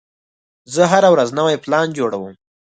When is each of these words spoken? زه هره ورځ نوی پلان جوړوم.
زه 0.73 0.83
هره 0.91 1.09
ورځ 1.13 1.29
نوی 1.39 1.55
پلان 1.63 1.87
جوړوم. 1.97 2.33